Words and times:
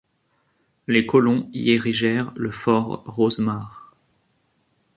Ces 0.89 1.05
colons 1.05 1.47
y 1.53 1.69
érigèrent 1.69 2.31
le 2.35 2.49
fort 2.49 3.03
Rosemar. 3.05 3.93